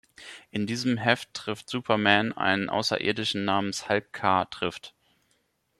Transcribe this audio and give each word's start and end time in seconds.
In 0.49 0.65
diesem 0.65 0.97
Heft 0.97 1.31
trifft 1.35 1.69
Superman 1.69 2.33
einen 2.35 2.71
Außerirdischen 2.71 3.45
namens 3.45 3.87
Halk 3.87 4.11
Kar 4.13 4.49
trifft. 4.49 4.95